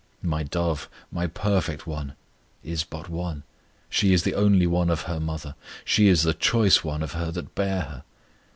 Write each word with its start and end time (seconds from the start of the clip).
My 0.23 0.41
dove, 0.41 0.89
My 1.11 1.27
perfect 1.27 1.85
one, 1.85 2.15
is 2.63 2.83
but 2.83 3.07
one; 3.07 3.43
She 3.87 4.13
is 4.13 4.23
the 4.23 4.33
only 4.33 4.65
one 4.65 4.89
of 4.89 5.03
her 5.03 5.19
mother; 5.19 5.53
She 5.85 6.07
is 6.07 6.23
the 6.23 6.33
choice 6.33 6.83
one 6.83 7.03
of 7.03 7.11
her 7.13 7.29
that 7.31 7.53
bare 7.53 7.81
her. 7.81 8.03